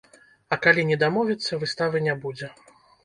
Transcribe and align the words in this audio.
А 0.55 0.57
калі 0.63 0.85
не 0.91 0.97
дамовіцца, 1.03 1.59
выставы 1.65 2.03
не 2.07 2.17
будзе. 2.25 2.53